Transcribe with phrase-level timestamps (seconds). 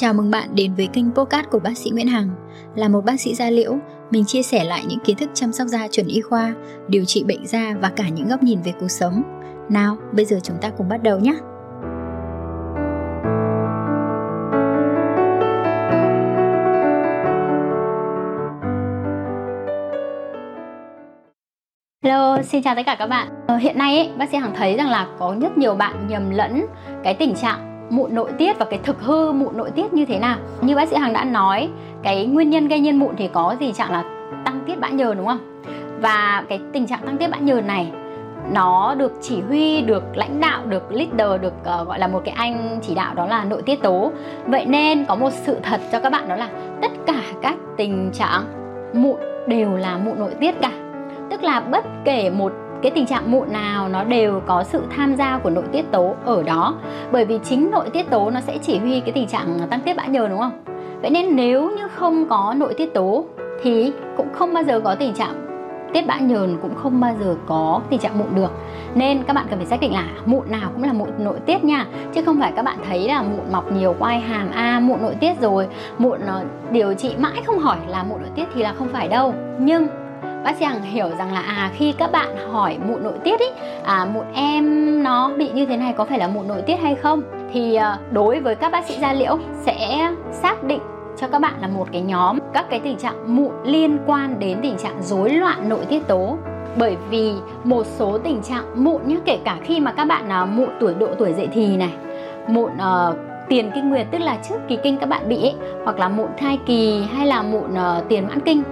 [0.00, 2.30] Chào mừng bạn đến với kênh podcast của bác sĩ Nguyễn Hằng.
[2.76, 3.76] Là một bác sĩ da liễu,
[4.10, 6.54] mình chia sẻ lại những kiến thức chăm sóc da chuẩn y khoa,
[6.88, 9.22] điều trị bệnh da và cả những góc nhìn về cuộc sống.
[9.68, 11.34] Nào, bây giờ chúng ta cùng bắt đầu nhé.
[22.04, 23.28] Hello, xin chào tất cả các bạn.
[23.46, 26.30] Ờ, hiện nay ấy, bác sĩ Hằng thấy rằng là có rất nhiều bạn nhầm
[26.30, 26.66] lẫn
[27.04, 30.18] cái tình trạng mụn nội tiết và cái thực hư mụn nội tiết như thế
[30.18, 30.36] nào.
[30.60, 31.68] Như bác sĩ hằng đã nói
[32.02, 34.04] cái nguyên nhân gây nhân mụn thì có gì trạng là
[34.44, 35.62] tăng tiết bã nhờn đúng không?
[36.00, 37.92] Và cái tình trạng tăng tiết bã nhờn này
[38.52, 42.34] nó được chỉ huy được lãnh đạo được leader được uh, gọi là một cái
[42.38, 44.12] anh chỉ đạo đó là nội tiết tố.
[44.46, 46.48] Vậy nên có một sự thật cho các bạn đó là
[46.82, 48.44] tất cả các tình trạng
[48.94, 50.70] mụn đều là mụn nội tiết cả.
[51.30, 55.16] Tức là bất kể một cái tình trạng mụn nào nó đều có sự tham
[55.16, 56.74] gia của nội tiết tố ở đó.
[57.12, 59.96] Bởi vì chính nội tiết tố nó sẽ chỉ huy cái tình trạng tăng tiết
[59.96, 60.62] bã nhờn đúng không?
[61.02, 63.24] Vậy nên nếu như không có nội tiết tố
[63.62, 65.50] thì cũng không bao giờ có tình trạng
[65.92, 68.50] tiết bã nhờn cũng không bao giờ có tình trạng mụn được.
[68.94, 71.64] Nên các bạn cần phải xác định là mụn nào cũng là mụn nội tiết
[71.64, 71.86] nha.
[72.14, 75.02] Chứ không phải các bạn thấy là mụn mọc nhiều quai hàm a à, mụn
[75.02, 75.66] nội tiết rồi
[75.98, 79.08] mụn ờ, điều trị mãi không hỏi là mụn nội tiết thì là không phải
[79.08, 79.34] đâu.
[79.58, 79.86] Nhưng
[80.44, 83.46] bác sĩ hằng hiểu rằng là à khi các bạn hỏi mụn nội tiết ý
[83.84, 86.94] à mụn em nó bị như thế này có phải là mụn nội tiết hay
[86.94, 87.22] không?
[87.52, 90.80] Thì ờ, đối với các bác sĩ da liễu sẽ xác định
[91.20, 94.58] cho các bạn là một cái nhóm các cái tình trạng mụn liên quan đến
[94.62, 96.36] tình trạng rối loạn nội tiết tố.
[96.76, 97.32] Bởi vì
[97.64, 100.94] một số tình trạng mụn nhé kể cả khi mà các bạn là mụn tuổi
[100.94, 101.92] độ tuổi dậy thì này
[102.48, 103.16] mụn uh,
[103.48, 106.28] tiền kinh nguyệt tức là trước kỳ kinh các bạn bị ấy, hoặc là mụn
[106.38, 108.62] thai kỳ hay là mụn uh, tiền mãn kinh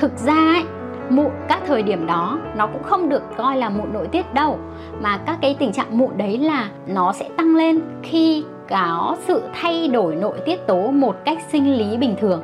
[0.00, 0.64] thực ra ấy
[1.10, 4.58] mụn, các thời điểm đó nó cũng không được coi là mụn nội tiết đâu.
[5.00, 9.42] Mà các cái tình trạng mụn đấy là nó sẽ tăng lên khi có sự
[9.60, 12.42] thay đổi nội tiết tố một cách sinh lý bình thường.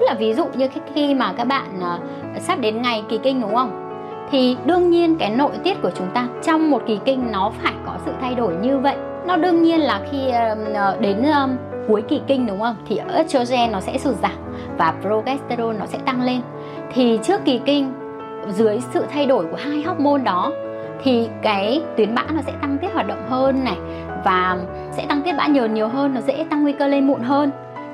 [0.00, 1.98] Tức là ví dụ như khi mà các bạn ờ,
[2.38, 3.86] sắp đến ngày kỳ kinh đúng không?
[4.30, 7.72] Thì đương nhiên cái nội tiết của chúng ta trong một kỳ kinh nó phải
[7.86, 8.96] có sự thay đổi như vậy.
[9.26, 11.26] Nó đương nhiên là khi ờ, ờ, đến
[11.88, 12.76] cuối kỳ kinh đúng không?
[12.88, 14.32] Thì estrogen nó sẽ sụt giảm
[14.78, 16.40] và progesterone nó sẽ tăng lên
[16.94, 17.92] thì trước kỳ kinh,
[18.48, 20.52] dưới sự thay đổi của hai hormone đó,
[21.02, 23.76] thì cái tuyến bã nó sẽ tăng tiết hoạt động hơn này,
[24.24, 24.58] và
[24.92, 27.50] sẽ tăng tiết bã nhờn nhiều hơn, nó dễ tăng nguy cơ lên mụn hơn.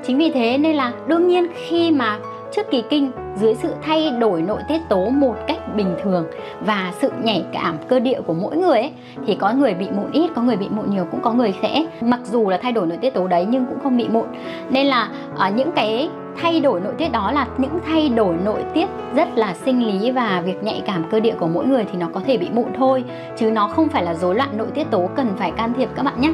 [0.06, 2.18] Chính vì thế nên là đương nhiên khi mà
[2.52, 6.26] trước kỳ kinh, dưới sự thay đổi nội tiết tố một cách bình thường
[6.60, 8.92] và sự nhạy cảm cơ địa của mỗi người ấy,
[9.26, 11.86] thì có người bị mụn ít, có người bị mụn nhiều, cũng có người sẽ,
[12.00, 14.26] mặc dù là thay đổi nội tiết tố đấy nhưng cũng không bị mụn.
[14.70, 18.64] Nên là ở những cái thay đổi nội tiết đó là những thay đổi nội
[18.74, 21.98] tiết rất là sinh lý và việc nhạy cảm cơ địa của mỗi người thì
[21.98, 23.04] nó có thể bị mụn thôi,
[23.36, 26.02] chứ nó không phải là rối loạn nội tiết tố cần phải can thiệp các
[26.02, 26.32] bạn nhé.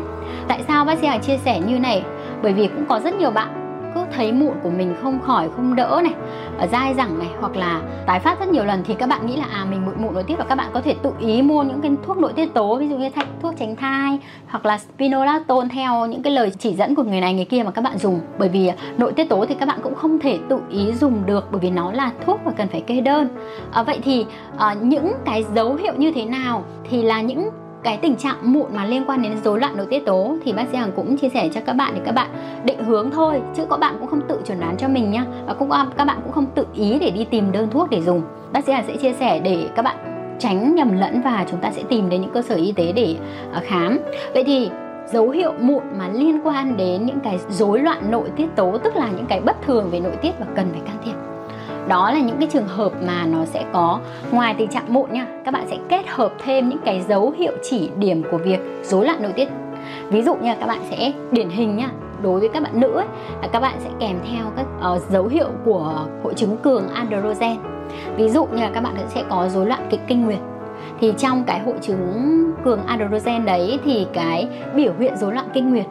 [0.49, 2.03] Tại sao bác sĩ hằng chia sẻ như này?
[2.43, 3.62] Bởi vì cũng có rất nhiều bạn
[3.95, 6.15] cứ thấy mụn của mình không khỏi không đỡ này
[6.59, 9.37] ở dai dẳng này hoặc là tái phát rất nhiều lần thì các bạn nghĩ
[9.37, 11.63] là à mình mụn mụn nội tiết và các bạn có thể tự ý mua
[11.63, 13.11] những cái thuốc nội tiết tố ví dụ như
[13.43, 17.35] thuốc tránh thai hoặc là spironolactone theo những cái lời chỉ dẫn của người này
[17.35, 18.21] người kia mà các bạn dùng.
[18.39, 21.27] Bởi vì à, nội tiết tố thì các bạn cũng không thể tự ý dùng
[21.27, 23.29] được bởi vì nó là thuốc và cần phải kê đơn.
[23.73, 24.27] À, vậy thì
[24.59, 27.51] à, những cái dấu hiệu như thế nào thì là những
[27.83, 30.69] cái tình trạng mụn mà liên quan đến rối loạn nội tiết tố thì bác
[30.73, 32.31] sĩ Hằng cũng chia sẻ cho các bạn để các bạn
[32.65, 35.25] định hướng thôi, chứ các bạn cũng không tự chuẩn đoán cho mình nhá.
[35.47, 38.01] Và cũng à, các bạn cũng không tự ý để đi tìm đơn thuốc để
[38.01, 38.23] dùng.
[38.53, 39.97] Bác sĩ Hằng sẽ chia sẻ để các bạn
[40.39, 43.17] tránh nhầm lẫn và chúng ta sẽ tìm đến những cơ sở y tế để
[43.53, 43.99] à, khám.
[44.35, 44.71] Vậy thì
[45.07, 48.97] dấu hiệu mụn mà liên quan đến những cái rối loạn nội tiết tố, tức
[48.97, 51.32] là những cái bất thường về nội tiết và cần phải can thiệp
[51.89, 54.01] đó là những cái trường hợp mà nó sẽ có.
[54.31, 57.53] Ngoài tình trạng mụn nha các bạn sẽ kết hợp thêm những cái dấu hiệu
[57.63, 59.49] chỉ điểm của việc rối loạn nội tiết.
[60.09, 61.91] Ví dụ như các bạn sẽ điển hình nha
[62.23, 63.07] đối với các bạn nữ ấy,
[63.43, 67.57] là các bạn sẽ kèm theo các uh, dấu hiệu của hội chứng cường androgen.
[68.17, 70.39] Ví dụ như là các bạn sẽ có rối loạn kịch kinh nguyệt.
[71.01, 75.71] Thì trong cái hội chứng cường androgen đấy thì cái biểu hiện rối loạn kinh
[75.71, 75.87] nguyệt.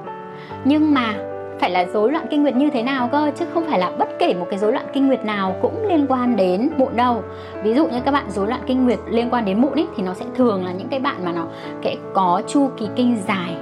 [0.65, 1.13] Nhưng mà
[1.61, 3.31] phải là rối loạn kinh nguyệt như thế nào cơ?
[3.35, 6.05] Chứ không phải là bất kể một cái rối loạn kinh nguyệt nào cũng liên
[6.09, 7.23] quan đến mụn đâu.
[7.63, 10.03] Ví dụ như các bạn rối loạn kinh nguyệt liên quan đến mụn ấy thì
[10.03, 11.45] nó sẽ thường là những cái bạn mà nó
[11.83, 13.55] sẽ có chu kỳ kinh dài.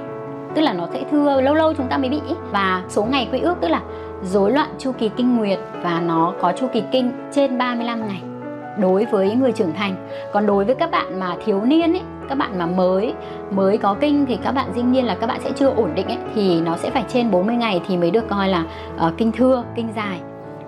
[0.54, 2.20] Tức là nó sẽ thưa, lâu lâu chúng ta mới bị
[2.50, 3.82] và số ngày quy ước tức là
[4.22, 8.29] rối loạn chu kỳ kinh nguyệt và nó có chu kỳ kinh trên 35 ngày
[8.78, 10.08] đối với người trưởng thành.
[10.32, 13.14] Còn đối với các bạn mà thiếu niên ấy các bạn mà mới
[13.50, 16.06] mới có kinh thì các bạn dĩ nhiên là các bạn sẽ chưa ổn định
[16.06, 18.64] ấy thì nó sẽ phải trên 40 ngày thì mới được coi là
[19.06, 20.20] uh, kinh thưa kinh dài.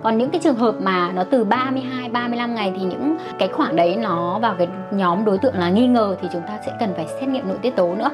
[0.03, 3.75] Còn những cái trường hợp mà nó từ 32 35 ngày thì những cái khoảng
[3.75, 6.93] đấy nó vào cái nhóm đối tượng là nghi ngờ thì chúng ta sẽ cần
[6.95, 8.09] phải xét nghiệm nội tiết tố nữa.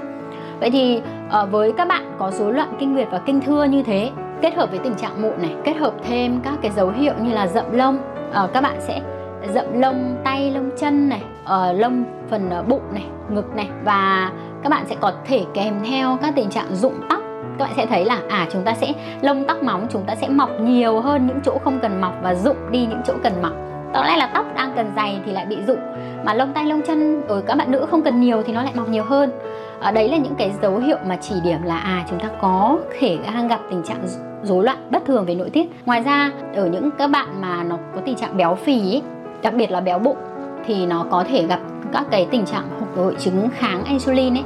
[0.60, 3.84] Vậy thì uh, với các bạn có rối loạn kinh nguyệt và kinh thưa như
[3.84, 4.12] thế
[4.42, 7.34] kết hợp với tình trạng mụn này kết hợp thêm các cái dấu hiệu như
[7.34, 7.98] là rậm lông
[8.44, 9.02] uh, các bạn sẽ
[9.48, 13.70] rậm lông tay lông chân này ở lông phần ờ, bụng này ngực này.
[13.84, 14.32] Và
[14.64, 17.20] các bạn sẽ có thể kèm theo các tình trạng rụng tóc.
[17.60, 20.30] Các bạn sẽ thấy là à chúng ta sẽ lông tóc móng chúng ta sẽ
[20.30, 23.54] mọc nhiều hơn những chỗ không cần mọc và rụng đi những chỗ cần mọc.
[23.94, 25.80] Tóm lại là tóc đang cần dày thì lại bị rụng
[26.26, 28.74] mà lông tay lông chân ở các bạn nữ không cần nhiều thì nó lại
[28.76, 29.32] mọc nhiều hơn.
[29.80, 32.78] À, đấy là những cái dấu hiệu mà chỉ điểm là à chúng ta có
[33.00, 34.08] thể đang gặp tình trạng
[34.44, 35.70] rối loạn bất thường về nội tiết.
[35.86, 39.02] Ngoài ra ở những các bạn mà nó có tình trạng béo phì ấy,
[39.42, 40.18] đặc biệt là béo bụng,
[40.66, 41.60] thì nó có thể gặp
[41.94, 44.44] các cái tình trạng hội chứng kháng insulin ấy.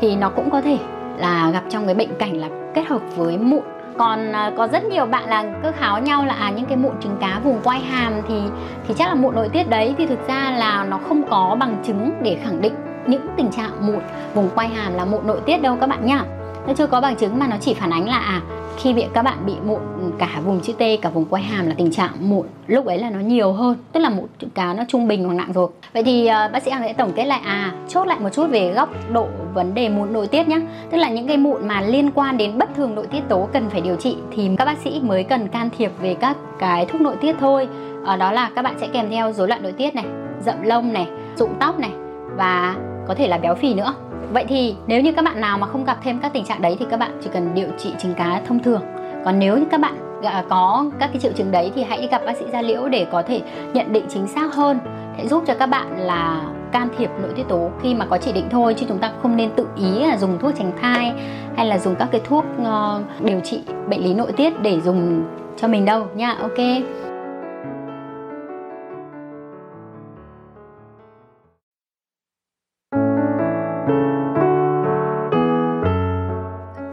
[0.00, 0.78] Thì nó cũng có thể
[1.16, 3.62] là gặp trong cái bệnh cảnh là kết hợp với mụn.
[3.98, 6.92] Còn à, có rất nhiều bạn là cứ kháo nhau là à những cái mụn
[7.00, 8.34] trứng cá vùng quai hàm thì
[8.88, 9.94] thì chắc là mụn nội tiết đấy.
[9.98, 12.74] Thì thực ra là nó không có bằng chứng để khẳng định
[13.06, 14.00] những tình trạng mụn
[14.34, 16.24] vùng quai hàm là mụn nội tiết đâu các bạn nhá
[16.66, 18.42] nó chưa có bằng chứng mà nó chỉ phản ánh là à
[18.76, 19.80] khi bị các bạn bị mụn
[20.18, 23.10] cả vùng chữ T cả vùng quai hàm là tình trạng mụn lúc ấy là
[23.10, 25.68] nó nhiều hơn tức là mụn chữ cá nó trung bình hoặc nặng rồi.
[25.92, 28.46] Vậy thì uh, bác sĩ Hằng sẽ tổng kết lại à chốt lại một chút
[28.50, 31.80] về góc độ vấn đề mụn nội tiết nhé tức là những cái mụn mà
[31.80, 34.78] liên quan đến bất thường nội tiết tố cần phải điều trị thì các bác
[34.78, 37.68] sĩ mới cần can thiệp về các cái thuốc nội tiết thôi.
[38.02, 40.04] Uh, đó là các bạn sẽ kèm theo rối loạn nội tiết này
[40.44, 41.06] rậm lông này
[41.36, 41.90] rụng tóc này
[42.36, 42.76] và
[43.08, 43.94] có thể là béo phì nữa.
[44.32, 46.76] Vậy thì nếu như các bạn nào mà không gặp thêm các tình trạng đấy
[46.80, 48.82] thì các bạn chỉ cần điều trị trứng cá thông thường.
[49.24, 52.08] Còn nếu như các bạn à, có các cái triệu chứng đấy thì hãy đi
[52.08, 53.40] gặp bác sĩ da liễu để có thể
[53.74, 54.78] nhận định chính xác hơn.
[55.18, 56.42] Sẽ giúp cho các bạn là
[56.72, 59.36] can thiệp nội tiết tố khi mà có chỉ định thôi chứ chúng ta không
[59.36, 61.12] nên tự ý là dùng thuốc tránh thai
[61.56, 65.24] hay là dùng các cái thuốc uh, điều trị bệnh lý nội tiết để dùng
[65.56, 66.36] cho mình đâu nha.
[66.40, 66.58] Ok.